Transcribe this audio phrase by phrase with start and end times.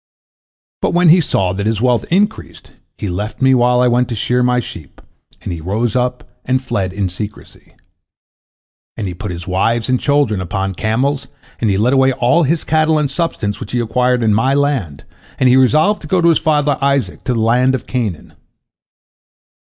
[0.81, 4.15] But when he saw that his wealth increased, he left me while I went to
[4.15, 4.99] shear my sheep,
[5.43, 7.75] and he rose up and fled in secrecy.
[8.97, 11.27] And he put his wives and children upon camels,
[11.59, 15.03] and he led away all his cattle and substance which he acquired in my land,
[15.39, 18.33] and he resolved to go to his father Isaac, to the land of Canaan.